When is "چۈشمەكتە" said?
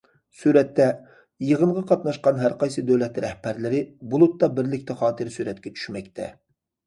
5.77-6.31